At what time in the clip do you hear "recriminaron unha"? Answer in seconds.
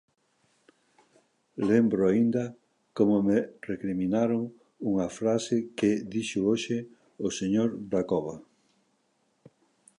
3.71-5.07